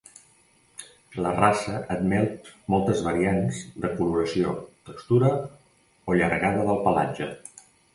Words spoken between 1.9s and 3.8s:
admet moltes variants